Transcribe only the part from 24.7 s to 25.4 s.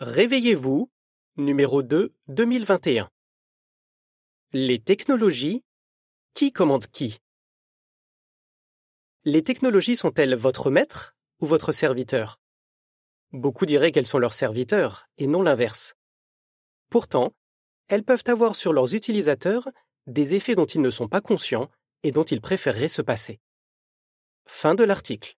de l'article.